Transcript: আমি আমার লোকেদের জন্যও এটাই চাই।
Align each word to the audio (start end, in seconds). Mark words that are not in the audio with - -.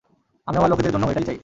আমি 0.47 0.57
আমার 0.57 0.69
লোকেদের 0.69 0.91
জন্যও 0.91 1.11
এটাই 1.11 1.25
চাই। 1.25 1.37